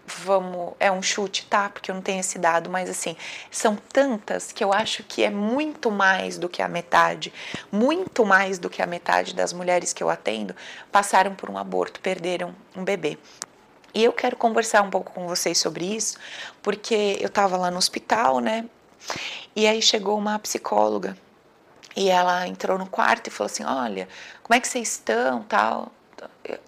[0.08, 1.70] vamos, é um chute, tá?
[1.70, 3.16] Porque eu não tenho esse dado, mas assim,
[3.52, 7.34] são tantas que eu acho que é muito mais do que a metade,
[7.72, 10.56] muito mais do que a metade das mulheres que eu atendo
[10.92, 13.18] passaram por um aborto, perderam um bebê.
[13.94, 16.18] E eu quero conversar um pouco com vocês sobre isso,
[16.62, 18.66] porque eu estava lá no hospital, né?
[19.56, 21.18] E aí chegou uma psicóloga
[21.96, 24.08] e ela entrou no quarto e falou assim: Olha,
[24.44, 25.44] como é que vocês estão?
[25.44, 25.92] Tal.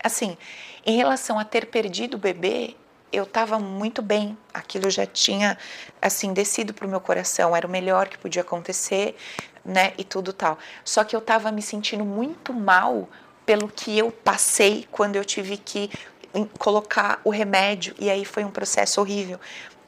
[0.04, 0.38] Assim,
[0.86, 2.76] em relação a ter perdido o bebê,
[3.12, 4.38] eu estava muito bem.
[4.54, 5.58] Aquilo já tinha
[6.02, 7.56] assim descido para o meu coração.
[7.56, 9.16] Era o melhor que podia acontecer,
[9.64, 9.94] né?
[9.98, 10.58] E tudo tal.
[10.84, 13.08] Só que eu estava me sentindo muito mal
[13.46, 15.90] pelo que eu passei quando eu tive que
[16.60, 19.40] colocar o remédio e aí foi um processo horrível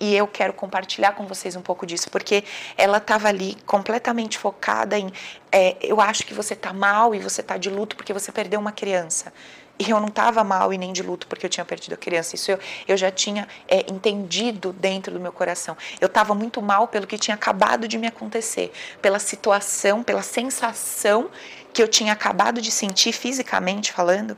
[0.01, 2.43] e eu quero compartilhar com vocês um pouco disso, porque
[2.75, 5.13] ela estava ali completamente focada em
[5.51, 8.59] é, eu acho que você está mal e você está de luto porque você perdeu
[8.59, 9.31] uma criança.
[9.77, 12.35] E eu não estava mal e nem de luto porque eu tinha perdido a criança.
[12.35, 15.77] Isso eu, eu já tinha é, entendido dentro do meu coração.
[15.99, 18.71] Eu estava muito mal pelo que tinha acabado de me acontecer,
[19.03, 21.29] pela situação, pela sensação
[21.71, 24.35] que eu tinha acabado de sentir fisicamente falando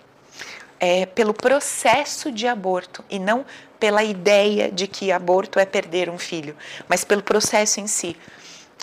[0.83, 3.45] é, pelo processo de aborto e não
[3.79, 6.57] pela ideia de que aborto é perder um filho,
[6.89, 8.17] mas pelo processo em si.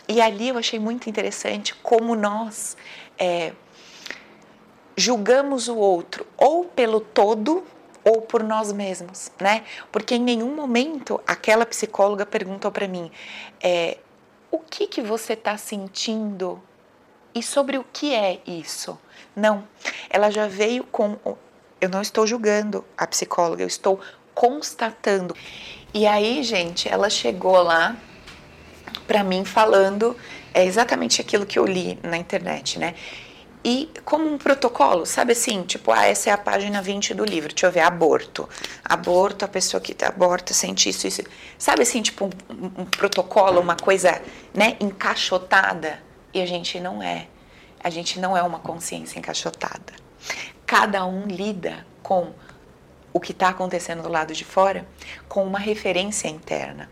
[0.09, 2.75] E ali eu achei muito interessante como nós
[3.19, 3.53] é,
[4.97, 7.63] julgamos o outro ou pelo todo
[8.03, 9.63] ou por nós mesmos, né?
[9.93, 13.13] Porque em nenhum momento aquela psicóloga perguntou para mim
[13.63, 13.99] é,
[14.51, 16.63] o que que você está sentindo
[17.35, 18.99] e sobre o que é isso.
[19.37, 19.69] Não,
[20.09, 21.19] ela já veio com
[21.81, 24.01] eu não estou julgando a psicóloga, eu estou
[24.35, 25.35] constatando.
[25.93, 27.97] E aí, gente, ela chegou lá
[29.07, 30.17] para mim falando
[30.53, 32.95] é exatamente aquilo que eu li na internet, né?
[33.63, 37.51] E como um protocolo, sabe assim, tipo, ah, essa é a página 20 do livro,
[37.51, 38.49] deixa eu ver, aborto.
[38.83, 41.23] Aborto, a pessoa que aborta sente isso, isso.
[41.59, 44.21] Sabe assim, tipo, um, um protocolo, uma coisa,
[44.55, 46.03] né, encaixotada.
[46.33, 47.27] E a gente não é.
[47.85, 50.01] A gente não é uma consciência encaixotada
[50.71, 52.33] cada um lida com
[53.13, 54.87] o que está acontecendo do lado de fora
[55.29, 56.89] com uma referência interna.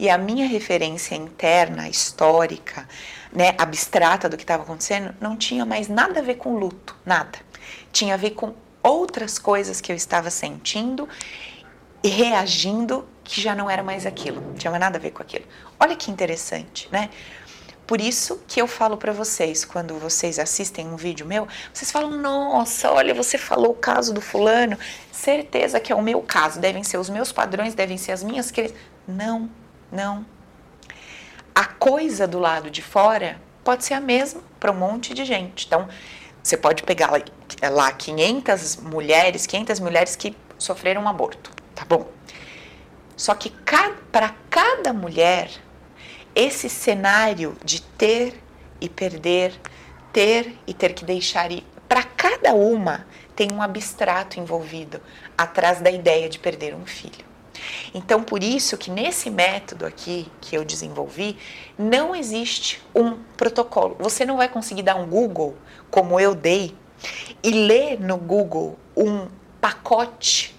[0.00, 2.88] E a minha referência interna, histórica,
[3.32, 7.38] né, abstrata do que estava acontecendo, não tinha mais nada a ver com luto, nada.
[7.92, 11.08] Tinha a ver com outras coisas que eu estava sentindo
[12.02, 15.44] e reagindo que já não era mais aquilo, não tinha nada a ver com aquilo.
[15.78, 17.08] Olha que interessante, né?
[17.90, 22.12] Por isso que eu falo para vocês, quando vocês assistem um vídeo meu, vocês falam:
[22.12, 24.78] "Nossa, olha, você falou o caso do fulano,
[25.10, 28.52] certeza que é o meu caso, devem ser os meus padrões, devem ser as minhas
[28.52, 28.76] crenças".
[29.08, 29.50] Não,
[29.90, 30.24] não.
[31.52, 35.66] A coisa do lado de fora pode ser a mesma para um monte de gente.
[35.66, 35.88] Então,
[36.40, 37.10] você pode pegar
[37.72, 42.06] lá 500 mulheres, 500 mulheres que sofreram um aborto, tá bom?
[43.16, 43.52] Só que
[44.12, 45.50] para cada mulher,
[46.34, 48.40] esse cenário de ter
[48.80, 49.52] e perder,
[50.12, 55.00] ter e ter que deixar ir, para cada uma tem um abstrato envolvido
[55.36, 57.30] atrás da ideia de perder um filho.
[57.92, 61.36] Então, por isso que nesse método aqui que eu desenvolvi,
[61.78, 63.96] não existe um protocolo.
[63.98, 65.56] Você não vai conseguir dar um Google,
[65.90, 66.74] como eu dei,
[67.42, 69.28] e ler no Google um
[69.60, 70.54] pacote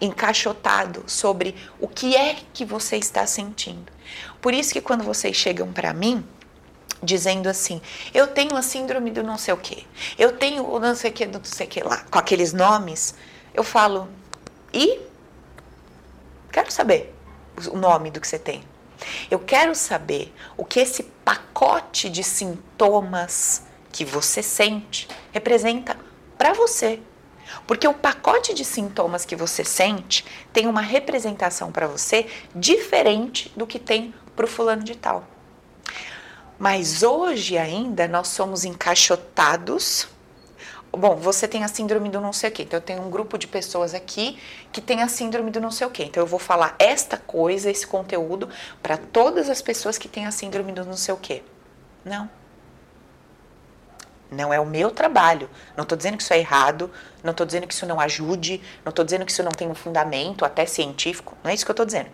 [0.00, 3.92] encaixotado sobre o que é que você está sentindo.
[4.40, 6.24] Por isso que quando vocês chegam para mim,
[7.02, 7.80] dizendo assim:
[8.14, 9.86] eu tenho a síndrome do não sei o que,
[10.18, 12.52] eu tenho o não sei o que do não sei o que lá, com aqueles
[12.52, 13.14] nomes,
[13.54, 14.08] eu falo,
[14.72, 15.10] e
[16.52, 17.14] Quero saber
[17.70, 18.62] o nome do que você tem.
[19.30, 25.96] Eu quero saber o que esse pacote de sintomas que você sente representa
[26.36, 27.00] para você.
[27.66, 33.66] Porque o pacote de sintomas que você sente tem uma representação para você diferente do
[33.66, 35.24] que tem para o fulano de tal.
[36.58, 40.08] Mas hoje ainda nós somos encaixotados
[40.92, 42.62] Bom, você tem a síndrome do não sei o quê.
[42.62, 44.38] Então, eu tenho um grupo de pessoas aqui
[44.72, 46.04] que tem a síndrome do não sei o quê.
[46.04, 48.48] Então, eu vou falar esta coisa, esse conteúdo,
[48.82, 51.44] para todas as pessoas que têm a síndrome do não sei o quê.
[52.04, 52.28] Não.
[54.32, 55.48] Não é o meu trabalho.
[55.76, 56.90] Não estou dizendo que isso é errado,
[57.22, 59.74] não estou dizendo que isso não ajude, não estou dizendo que isso não tem um
[59.76, 61.36] fundamento, até científico.
[61.44, 62.10] Não é isso que eu estou dizendo.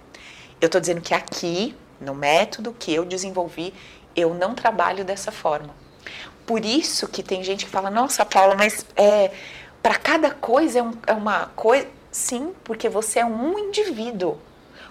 [0.61, 3.73] Eu estou dizendo que aqui, no método que eu desenvolvi,
[4.15, 5.75] eu não trabalho dessa forma.
[6.47, 9.33] Por isso que tem gente que fala, nossa, Paula, mas é,
[9.83, 11.89] para cada coisa é, um, é uma coisa.
[12.11, 14.39] Sim, porque você é um indivíduo.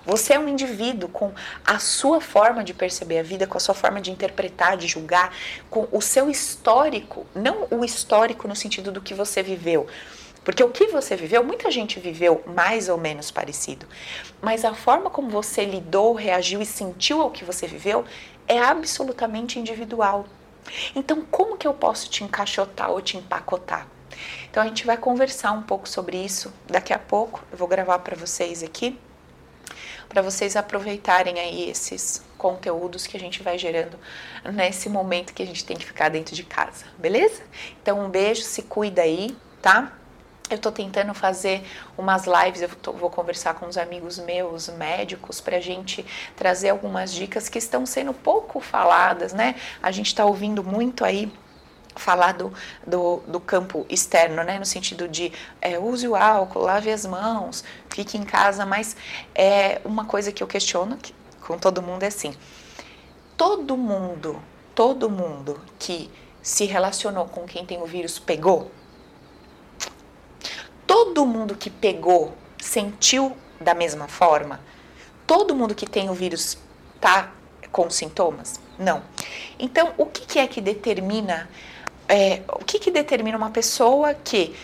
[0.06, 1.34] Você é um indivíduo com
[1.66, 5.34] a sua forma de perceber a vida, com a sua forma de interpretar, de julgar,
[5.68, 9.88] com o seu histórico, não o histórico no sentido do que você viveu.
[10.46, 13.88] Porque o que você viveu, muita gente viveu mais ou menos parecido.
[14.40, 18.06] Mas a forma como você lidou, reagiu e sentiu ao que você viveu
[18.48, 20.26] é absolutamente individual.
[20.96, 23.88] Então, como que eu posso te encaixotar ou te empacotar?
[24.50, 27.44] Então, a gente vai conversar um pouco sobre isso daqui a pouco.
[27.52, 29.00] Eu vou gravar para vocês aqui,
[30.08, 33.98] para vocês aproveitarem aí esses conteúdos que a gente vai gerando
[34.54, 37.42] nesse momento que a gente tem que ficar dentro de casa, beleza?
[37.82, 39.92] Então, um beijo, se cuida aí, tá?
[40.50, 41.66] Eu estou tentando fazer
[41.98, 46.06] umas lives, eu tô, vou conversar com os amigos meus, médicos, para a gente
[46.36, 49.56] trazer algumas dicas que estão sendo pouco faladas, né?
[49.82, 51.32] A gente está ouvindo muito aí
[51.96, 52.54] falar do,
[52.86, 54.60] do, do, campo externo, né?
[54.60, 55.32] No sentido de
[55.62, 58.96] é, use o álcool, lave as mãos, fique em casa, mas
[59.34, 62.36] é uma coisa que eu questiono que, com todo mundo é assim:
[63.38, 64.42] todo mundo,
[64.76, 68.72] todo mundo que se relacionou com quem tem o vírus pegou?
[70.88, 74.60] Todo mundo que pegou sentiu da mesma forma?
[75.28, 76.58] Todo mundo que tem o vírus
[77.00, 77.32] tá
[77.72, 78.60] com sintomas?
[78.78, 79.02] Não.
[79.58, 81.50] Então, o que, que é que determina
[82.08, 84.56] é, o que, que determina uma pessoa que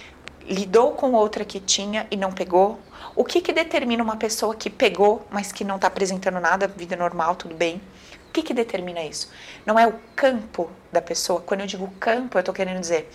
[0.47, 2.79] lidou com outra que tinha e não pegou?
[3.15, 6.95] O que, que determina uma pessoa que pegou, mas que não está apresentando nada, vida
[6.95, 7.81] normal, tudo bem?
[8.29, 9.29] O que, que determina isso?
[9.65, 11.41] Não é o campo da pessoa.
[11.41, 13.11] Quando eu digo campo, eu estou querendo dizer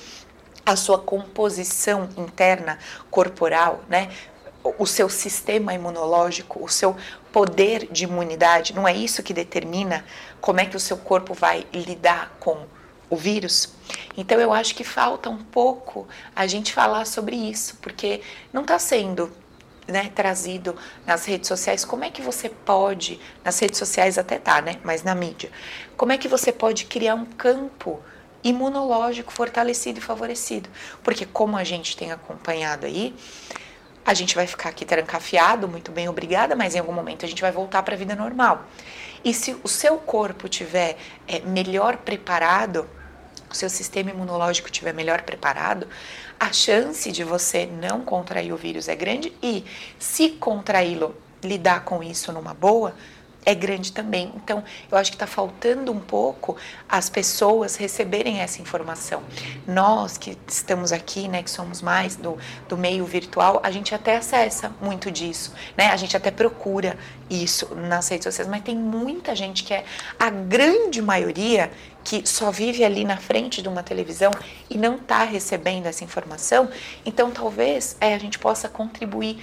[0.67, 2.77] a sua composição interna
[3.09, 4.11] corporal, né?
[4.79, 6.97] O seu sistema imunológico, o seu
[7.33, 10.05] poder de imunidade, não é isso que determina
[10.41, 12.67] como é que o seu corpo vai lidar com
[13.09, 13.73] o vírus?
[14.17, 18.21] Então eu acho que falta um pouco a gente falar sobre isso, porque
[18.53, 19.31] não está sendo
[19.87, 20.75] né, trazido
[21.07, 25.05] nas redes sociais, como é que você pode, nas redes sociais até tá, né, mas
[25.05, 25.51] na mídia,
[25.97, 28.03] como é que você pode criar um campo
[28.47, 30.69] imunológico fortalecido e favorecido.
[31.03, 33.13] Porque como a gente tem acompanhado aí,
[34.05, 37.43] a gente vai ficar aqui trancafiado, muito bem, obrigada, mas em algum momento a gente
[37.43, 38.65] vai voltar para a vida normal.
[39.25, 42.89] E se o seu corpo tiver é, melhor preparado,
[43.51, 45.89] o seu sistema imunológico tiver melhor preparado,
[46.39, 49.65] a chance de você não contrair o vírus é grande e
[49.99, 52.95] se contraí-lo, lidar com isso numa boa,
[53.47, 54.33] é grande também.
[54.35, 56.57] Então, eu acho que está faltando um pouco
[56.89, 59.23] as pessoas receberem essa informação.
[59.67, 62.37] Nós que estamos aqui, né, que somos mais do,
[62.69, 65.87] do meio virtual, a gente até acessa muito disso, né?
[65.87, 66.99] A gente até procura
[67.31, 69.85] isso nas redes sociais, mas tem muita gente que é
[70.19, 71.71] a grande maioria
[72.03, 74.31] que só vive ali na frente de uma televisão
[74.69, 76.69] e não está recebendo essa informação.
[77.05, 79.43] Então, talvez é, a gente possa contribuir.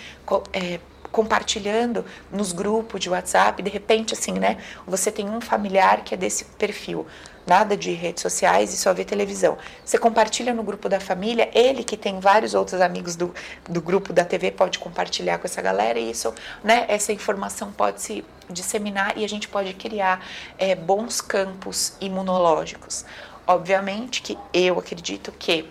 [0.51, 0.79] É,
[1.13, 4.57] compartilhando nos grupos de WhatsApp, de repente, assim, né?
[4.87, 7.05] Você tem um familiar que é desse perfil,
[7.45, 9.55] nada de redes sociais e só vê televisão.
[9.85, 13.31] Você compartilha no grupo da família, ele que tem vários outros amigos do,
[13.69, 16.33] do grupo da TV pode compartilhar com essa galera e isso,
[16.63, 16.85] né?
[16.87, 20.25] Essa informação pode se disseminar e a gente pode criar
[20.57, 23.05] é, bons campos imunológicos.
[23.45, 25.69] Obviamente que eu acredito que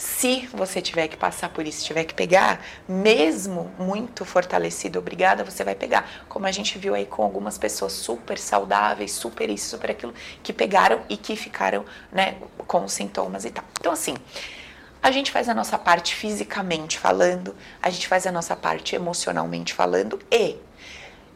[0.00, 5.62] se você tiver que passar por isso, tiver que pegar, mesmo muito fortalecido, obrigada, você
[5.62, 6.24] vai pegar.
[6.26, 10.54] Como a gente viu aí com algumas pessoas super saudáveis, super isso, super aquilo, que
[10.54, 13.62] pegaram e que ficaram, né, com sintomas e tal.
[13.78, 14.14] Então, assim,
[15.02, 19.74] a gente faz a nossa parte fisicamente falando, a gente faz a nossa parte emocionalmente
[19.74, 20.56] falando e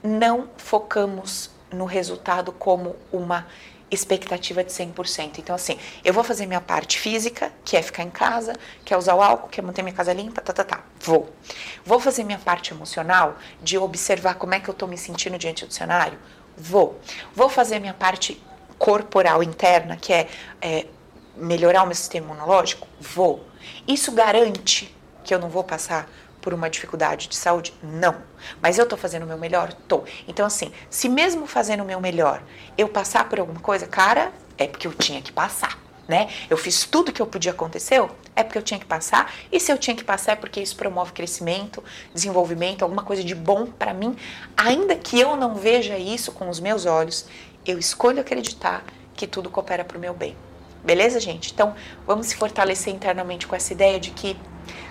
[0.03, 3.47] não focamos no resultado como uma
[3.91, 5.39] expectativa de 100%.
[5.39, 8.55] Então, assim, eu vou fazer minha parte física, que é ficar em casa,
[8.85, 10.85] que é usar o álcool, que é manter minha casa limpa, tá, tá, tá.
[11.01, 11.33] Vou.
[11.85, 15.67] Vou fazer minha parte emocional, de observar como é que eu tô me sentindo diante
[15.67, 16.19] do cenário?
[16.57, 17.01] Vou.
[17.35, 18.41] Vou fazer minha parte
[18.79, 20.29] corporal interna, que é,
[20.61, 20.87] é
[21.37, 22.87] melhorar o meu sistema imunológico?
[23.01, 23.45] Vou.
[23.87, 26.09] Isso garante que eu não vou passar
[26.45, 27.73] por uma dificuldade de saúde?
[27.83, 28.17] Não.
[28.61, 29.73] Mas eu estou fazendo o meu melhor?
[29.89, 30.05] Tô.
[30.29, 32.43] Então, assim, se mesmo fazendo o meu melhor,
[32.77, 35.79] eu passar por alguma coisa, cara, é porque eu tinha que passar.
[36.07, 36.29] Né?
[36.51, 37.99] Eu fiz tudo que eu podia acontecer,
[38.37, 40.77] é porque eu tinha que passar, e se eu tinha que passar é porque isso
[40.77, 41.83] promove crescimento,
[42.13, 44.15] desenvolvimento, alguma coisa de bom para mim,
[44.55, 47.25] ainda que eu não veja isso com os meus olhos,
[47.65, 48.85] eu escolho acreditar
[49.15, 50.37] que tudo coopera para o meu bem.
[50.85, 51.51] Beleza, gente?
[51.55, 51.75] Então,
[52.07, 54.37] vamos se fortalecer internamente com essa ideia de que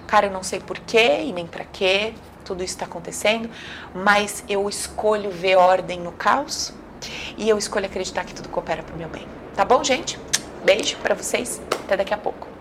[0.07, 3.49] Cara, eu não sei porquê e nem para quê tudo isso está acontecendo,
[3.93, 6.73] mas eu escolho ver ordem no caos
[7.37, 9.27] e eu escolho acreditar que tudo coopera para o meu bem.
[9.55, 10.19] Tá bom, gente?
[10.63, 11.61] Beijo para vocês.
[11.85, 12.52] Até daqui a pouco.